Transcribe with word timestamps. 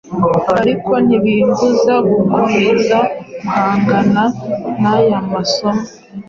Ariko 0.57 0.91
ntibimbuza 1.05 1.93
gukomeza 2.11 2.97
guhangana 3.41 4.23
n’aya 4.81 5.19
masomo 5.31 5.83